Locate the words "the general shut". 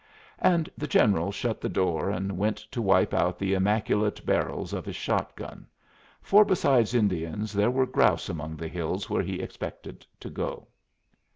0.75-1.61